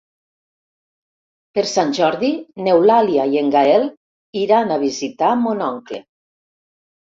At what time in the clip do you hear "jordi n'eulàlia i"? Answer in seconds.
1.99-3.39